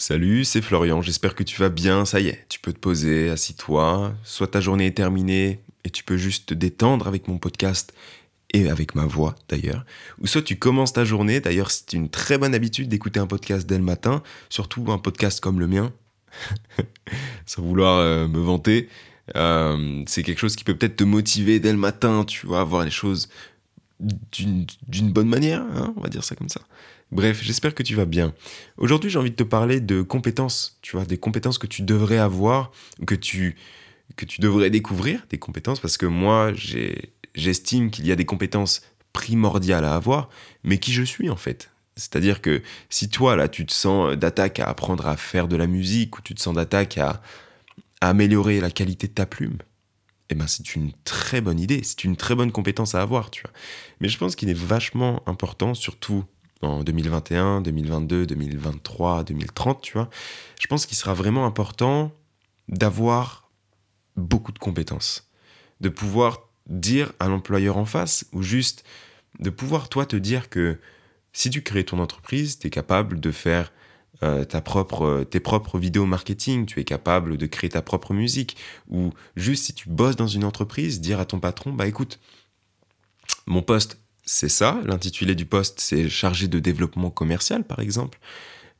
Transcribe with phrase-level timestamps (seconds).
[0.00, 3.30] Salut, c'est Florian, j'espère que tu vas bien, ça y est, tu peux te poser,
[3.30, 7.92] assis-toi, soit ta journée est terminée et tu peux juste te détendre avec mon podcast
[8.54, 9.84] et avec ma voix d'ailleurs,
[10.20, 13.66] ou soit tu commences ta journée, d'ailleurs c'est une très bonne habitude d'écouter un podcast
[13.66, 15.92] dès le matin, surtout un podcast comme le mien,
[17.46, 18.88] sans vouloir euh, me vanter,
[19.34, 22.84] euh, c'est quelque chose qui peut peut-être te motiver dès le matin, tu vois, voir
[22.84, 23.28] les choses
[23.98, 26.60] d'une bonne manière, hein, on va dire ça comme ça.
[27.10, 28.34] Bref, j'espère que tu vas bien.
[28.76, 32.18] Aujourd'hui, j'ai envie de te parler de compétences, tu vois, des compétences que tu devrais
[32.18, 32.70] avoir,
[33.06, 33.56] que tu,
[34.16, 36.52] que tu devrais découvrir, des compétences, parce que moi,
[37.34, 38.82] j'estime qu'il y a des compétences
[39.14, 40.28] primordiales à avoir,
[40.64, 41.70] mais qui je suis en fait.
[41.96, 45.66] C'est-à-dire que si toi, là, tu te sens d'attaque à apprendre à faire de la
[45.66, 47.22] musique, ou tu te sens d'attaque à,
[48.02, 49.56] à améliorer la qualité de ta plume,
[50.28, 53.40] eh ben c'est une très bonne idée, c'est une très bonne compétence à avoir, tu
[53.42, 53.52] vois.
[54.00, 56.26] Mais je pense qu'il est vachement important, surtout
[56.62, 60.10] en 2021, 2022, 2023, 2030, tu vois,
[60.60, 62.12] je pense qu'il sera vraiment important
[62.68, 63.50] d'avoir
[64.16, 65.30] beaucoup de compétences,
[65.80, 68.84] de pouvoir dire à l'employeur en face, ou juste
[69.38, 70.78] de pouvoir toi te dire que
[71.32, 73.72] si tu crées ton entreprise, tu es capable de faire
[74.24, 78.56] euh, ta propre, tes propres vidéos marketing, tu es capable de créer ta propre musique,
[78.88, 82.18] ou juste si tu bosses dans une entreprise, dire à ton patron, bah écoute,
[83.46, 84.78] mon poste c'est ça.
[84.84, 88.18] L'intitulé du poste, c'est chargé de développement commercial, par exemple.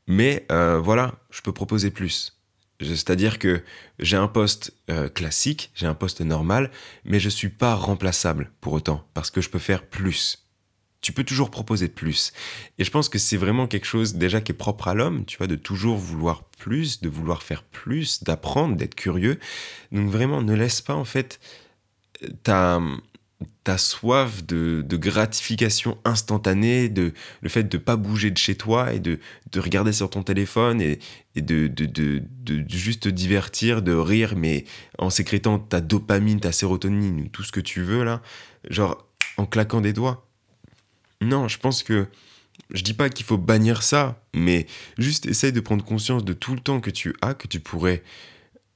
[0.05, 2.37] Mais euh, voilà, je peux proposer plus.
[2.81, 3.63] C'est-à-dire que
[3.97, 6.69] j'ai un poste euh, classique, j'ai un poste normal,
[7.03, 10.45] mais je ne suis pas remplaçable pour autant, parce que je peux faire plus.
[11.01, 12.31] Tu peux toujours proposer plus.
[12.77, 15.37] Et je pense que c'est vraiment quelque chose déjà qui est propre à l'homme, tu
[15.37, 19.39] vois, de toujours vouloir plus, de vouloir faire plus, d'apprendre, d'être curieux.
[19.91, 21.39] Donc vraiment, ne laisse pas en fait
[22.43, 22.79] ta,
[23.63, 28.99] ta soif de, gratification instantanée, de le fait de pas bouger de chez toi et
[28.99, 29.19] de,
[29.57, 30.99] regarder sur ton téléphone et,
[31.35, 32.23] de, de,
[32.67, 34.65] juste te divertir, de rire, mais
[34.97, 38.21] en sécrétant ta dopamine, ta sérotonine, ou tout ce que tu veux là,
[38.69, 39.05] genre
[39.37, 40.27] en claquant des doigts.
[41.21, 42.07] Non, je pense que
[42.71, 46.53] je dis pas qu'il faut bannir ça, mais juste essaye de prendre conscience de tout
[46.53, 48.03] le temps que tu as, que tu pourrais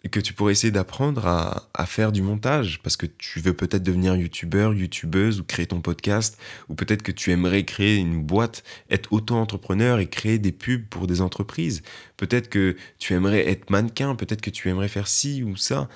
[0.09, 3.83] que tu pourrais essayer d'apprendre à, à, faire du montage parce que tu veux peut-être
[3.83, 6.37] devenir youtubeur, youtubeuse ou créer ton podcast
[6.67, 11.07] ou peut-être que tu aimerais créer une boîte, être auto-entrepreneur et créer des pubs pour
[11.07, 11.83] des entreprises.
[12.17, 15.87] Peut-être que tu aimerais être mannequin, peut-être que tu aimerais faire ci ou ça.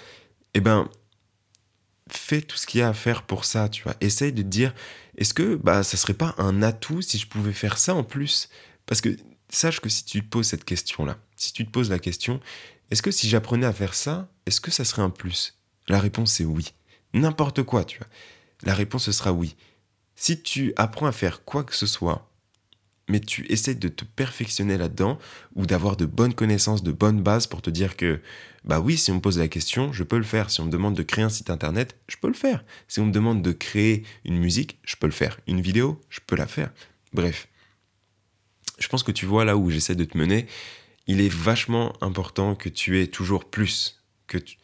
[0.53, 0.89] Eh ben,
[2.09, 3.95] fais tout ce qu'il y a à faire pour ça, tu vois.
[4.01, 4.73] Essaye de te dire,
[5.17, 8.49] est-ce que bah, ça serait pas un atout si je pouvais faire ça en plus?
[8.85, 9.15] Parce que
[9.49, 12.39] sache que si tu te poses cette question-là, si tu te poses la question,
[12.91, 15.59] est-ce que si j'apprenais à faire ça, est-ce que ça serait un plus?
[15.87, 16.73] La réponse est oui.
[17.13, 18.07] N'importe quoi, tu vois.
[18.63, 19.55] La réponse sera oui.
[20.15, 22.31] Si tu apprends à faire quoi que ce soit,
[23.09, 25.17] mais tu essaies de te perfectionner là-dedans
[25.55, 28.19] ou d'avoir de bonnes connaissances, de bonnes bases pour te dire que,
[28.65, 30.49] bah oui, si on me pose la question, je peux le faire.
[30.49, 32.65] Si on me demande de créer un site internet, je peux le faire.
[32.87, 35.39] Si on me demande de créer une musique, je peux le faire.
[35.47, 36.71] Une vidéo, je peux la faire.
[37.13, 37.47] Bref.
[38.77, 40.47] Je pense que tu vois là où j'essaie de te mener
[41.07, 44.57] il est vachement important que tu aies toujours plus, que tu,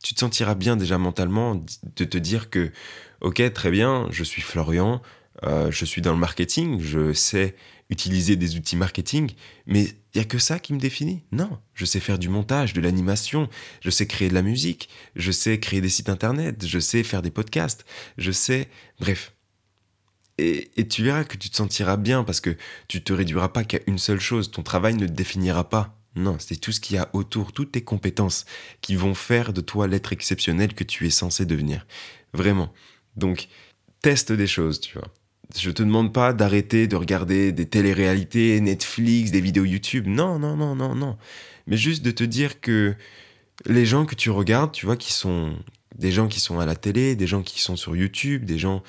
[0.00, 1.62] te sentiras bien déjà mentalement
[1.96, 2.72] de te dire que,
[3.20, 5.02] ok, très bien, je suis Florian,
[5.44, 7.54] euh, je suis dans le marketing, je sais
[7.90, 9.32] utiliser des outils marketing,
[9.66, 11.22] mais il n'y a que ça qui me définit.
[11.32, 13.48] Non, je sais faire du montage, de l'animation,
[13.80, 17.22] je sais créer de la musique, je sais créer des sites internet, je sais faire
[17.22, 17.84] des podcasts,
[18.18, 18.68] je sais...
[19.00, 19.32] Bref,
[20.38, 22.56] et, tu verras que tu te sentiras bien parce que
[22.86, 24.50] tu te réduiras pas qu'à une seule chose.
[24.50, 25.96] Ton travail ne te définira pas.
[26.14, 28.44] Non, c'est tout ce qu'il y a autour, toutes tes compétences
[28.80, 31.86] qui vont faire de toi l'être exceptionnel que tu es censé devenir.
[32.32, 32.72] Vraiment.
[33.16, 33.48] Donc,
[34.00, 35.08] teste des choses, tu vois.
[35.56, 40.06] Je te demande pas d'arrêter de regarder des téléréalités, Netflix, des vidéos YouTube.
[40.06, 41.16] Non, non, non, non, non.
[41.66, 42.94] Mais juste de te dire que
[43.66, 45.56] les gens que tu regardes, tu vois, qui sont
[45.96, 48.82] des gens qui sont à la télé, des gens qui sont sur YouTube, des gens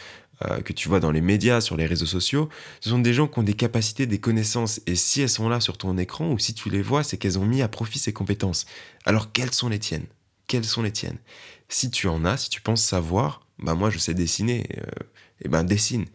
[0.45, 3.27] euh, que tu vois dans les médias, sur les réseaux sociaux, ce sont des gens
[3.27, 4.79] qui ont des capacités, des connaissances.
[4.87, 7.37] Et si elles sont là sur ton écran ou si tu les vois, c'est qu'elles
[7.37, 8.65] ont mis à profit ces compétences.
[9.05, 10.05] Alors quelles sont les tiennes?
[10.47, 11.17] Quelles sont les tiennes?
[11.67, 15.03] Si tu en as, si tu penses savoir, bah moi je sais dessiner, et euh,
[15.41, 16.05] eh ben dessine.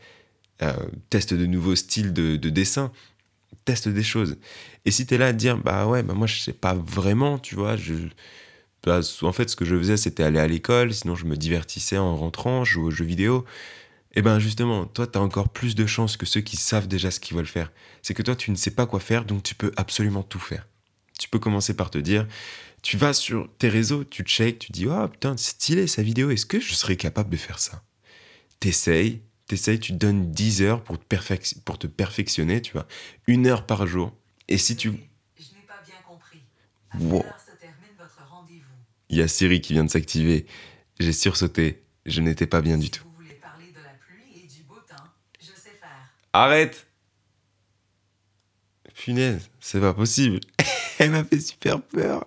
[0.63, 0.73] Euh,
[1.11, 2.93] teste de nouveaux styles de, dessin,
[3.65, 4.37] teste des choses.
[4.85, 6.75] Et si tu es là à te dire, bah ouais, bah moi je sais pas
[6.75, 7.95] vraiment, tu vois, je,
[8.85, 11.99] bah, en fait, ce que je faisais, c'était aller à l'école, sinon je me divertissais
[11.99, 13.45] en rentrant, jouer aux jeux vidéo.
[14.17, 16.87] Et eh ben justement, toi, tu as encore plus de chances que ceux qui savent
[16.87, 17.73] déjà ce qu'ils veulent faire.
[18.01, 20.69] C'est que toi, tu ne sais pas quoi faire, donc tu peux absolument tout faire.
[21.19, 22.25] Tu peux commencer par te dire,
[22.83, 26.47] tu vas sur tes réseaux, tu check, tu dis, oh putain, stylé sa vidéo, est-ce
[26.47, 27.83] que je serais capable de faire ça?
[28.61, 32.87] T'essayes, t'essayes, tu te donnes 10 heures pour te, pour te perfectionner, tu vois,
[33.27, 34.13] une heure par jour.
[34.47, 34.91] Et si tu...
[34.91, 36.45] Je n'ai pas bien compris.
[37.01, 37.25] Wow.
[39.09, 40.47] Il y a Siri qui vient de s'activer.
[41.01, 41.83] J'ai sursauté.
[42.07, 43.05] Je n'étais pas bien du tout.
[46.37, 46.89] Arrête
[48.93, 50.41] Punaise, c'est pas possible.
[50.99, 52.27] Elle m'a fait super peur.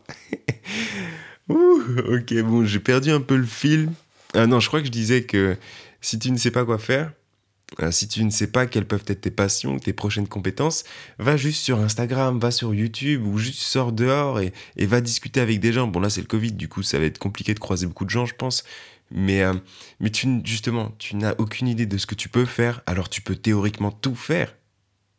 [1.49, 3.89] Ouh, ok, bon, j'ai perdu un peu le fil.
[4.33, 5.57] Ah non, je crois que je disais que
[5.99, 7.11] si tu ne sais pas quoi faire,
[7.81, 10.85] euh, si tu ne sais pas quelles peuvent être tes passions, tes prochaines compétences,
[11.19, 15.59] va juste sur Instagram, va sur YouTube ou juste sors dehors et, va discuter avec
[15.59, 15.87] des gens.
[15.87, 18.09] Bon là c'est le Covid, du coup ça va être compliqué de croiser beaucoup de
[18.09, 18.63] gens je pense.
[19.11, 19.53] Mais, euh,
[19.99, 23.21] mais tu, justement, tu n'as aucune idée de ce que tu peux faire, alors tu
[23.21, 24.55] peux théoriquement tout faire.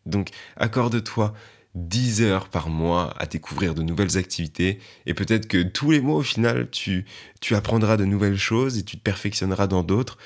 [0.06, 1.34] Donc accorde-toi
[1.74, 6.16] 10 heures par mois à découvrir de nouvelles activités et peut-être que tous les mois
[6.16, 7.04] au final tu,
[7.40, 10.16] tu apprendras de nouvelles choses et tu te perfectionneras dans d'autres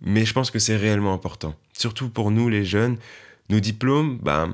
[0.00, 1.54] mais je pense que c'est réellement important.
[1.76, 2.96] Surtout pour nous, les jeunes,
[3.48, 4.48] nos diplômes, bah,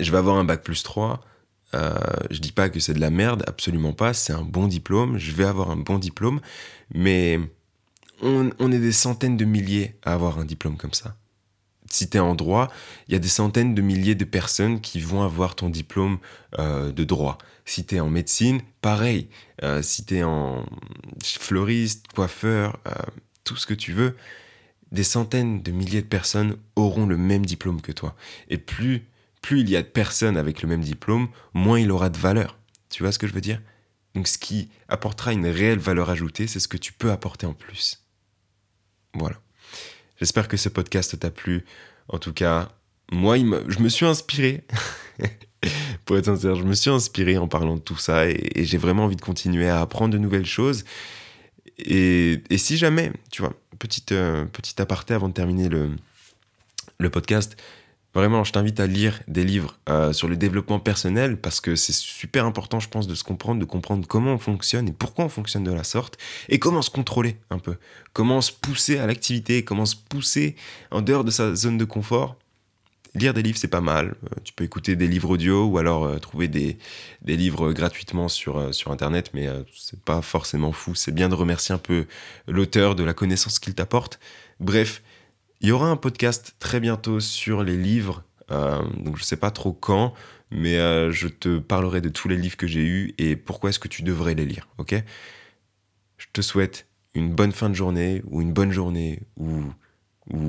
[0.00, 1.24] je vais avoir un bac plus 3.
[1.74, 1.94] Euh,
[2.30, 4.12] je dis pas que c'est de la merde, absolument pas.
[4.14, 5.18] C'est un bon diplôme.
[5.18, 6.40] Je vais avoir un bon diplôme.
[6.94, 7.40] Mais
[8.20, 11.16] on, est des centaines de milliers à avoir un diplôme comme ça.
[11.90, 12.70] Si tu es en droit,
[13.08, 16.18] il y a des centaines de milliers de personnes qui vont avoir ton diplôme
[16.58, 17.38] euh, de droit.
[17.64, 19.28] Si tu es en médecine, pareil.
[19.62, 20.64] Euh, si tu es en
[21.22, 22.78] fleuriste, coiffeur,
[23.44, 24.16] tout ce que tu veux,
[24.92, 28.14] des centaines de milliers de personnes auront le même diplôme que toi.
[28.48, 29.06] Et plus,
[29.42, 32.58] plus il y a de personnes avec le même diplôme, moins il aura de valeur.
[32.88, 33.60] Tu vois ce que je veux dire?
[34.14, 37.52] Donc ce qui apportera une réelle valeur ajoutée, c'est ce que tu peux apporter en
[37.52, 38.02] plus.
[39.14, 39.36] Voilà.
[40.18, 41.64] J'espère que ce podcast t'a plu.
[42.08, 42.70] En tout cas,
[43.10, 44.64] moi, je me suis inspiré.
[46.04, 49.04] Pour être sincère, je me suis inspiré en parlant de tout ça et j'ai vraiment
[49.04, 50.84] envie de continuer à apprendre de nouvelles choses
[51.78, 55.90] et, si jamais, tu vois, petite, euh, petite aparté avant de terminer le,
[56.98, 57.56] le podcast,
[58.14, 61.94] vraiment, je t'invite à lire des livres euh, sur le développement personnel parce que c'est
[61.94, 65.28] super important, je pense, de se comprendre, de comprendre comment on fonctionne et pourquoi on
[65.28, 66.18] fonctionne de la sorte
[66.48, 67.76] et comment se contrôler un peu,
[68.12, 70.56] comment se pousser à l'activité, comment se pousser
[70.90, 72.36] en dehors de sa zone de confort
[73.14, 74.14] lire des livres, c'est pas mal.
[74.24, 76.78] Euh, tu peux écouter des livres audio ou alors euh, trouver des,
[77.20, 80.94] des, livres gratuitement sur, sur Internet, mais c'est pas forcément fou.
[80.94, 82.06] C'est bien de remercier un peu
[82.48, 84.18] l'auteur de la connaissance qu'il t'apporte.
[84.60, 85.02] Bref,
[85.62, 88.24] il y aura un podcast très bientôt sur les livres.
[88.48, 90.12] donc je sais pas trop quand,
[90.50, 90.76] mais
[91.10, 94.02] je te parlerai de tous les livres que j'ai eus et pourquoi est-ce que tu
[94.02, 94.94] devrais les lire, ok?
[96.18, 99.62] Je te souhaite une bonne fin de journée ou une bonne journée ou,
[100.30, 100.48] ou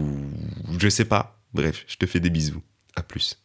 [0.77, 2.61] je sais pas Bref, je te fais des bisous.
[2.95, 3.42] À plus.